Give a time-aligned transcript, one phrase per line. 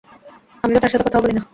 [0.63, 1.43] আমি তো তার সাথে কথাও বলি না।